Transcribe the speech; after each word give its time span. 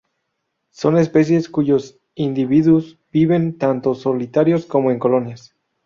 Son 0.71 0.97
especies 0.97 1.47
cuyos 1.47 1.99
individuos 2.15 2.97
viven 3.11 3.59
tanto 3.59 3.93
solitarios 3.93 4.65
como 4.65 4.89
en 4.89 4.97
colonias. 4.97 5.53